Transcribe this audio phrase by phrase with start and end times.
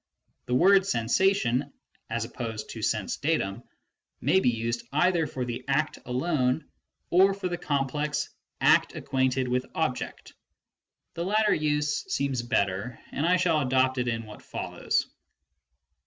[0.47, 1.71] The word" sensation,"
[2.09, 3.61] as opposed to" sense datum,"
[4.19, 6.67] may be used either for the act alone,
[7.11, 8.27] or for the complex
[8.59, 10.33] act acquainted with object.
[11.13, 15.05] The latter use seems better, and I shall adopt it in what follows.